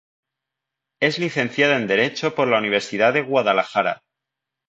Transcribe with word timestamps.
Es 0.99 1.19
licenciada 1.19 1.75
en 1.75 1.85
Derecho 1.85 2.33
por 2.33 2.47
la 2.47 2.57
Universidad 2.57 3.13
de 3.13 3.21
Guadalajara. 3.21 4.01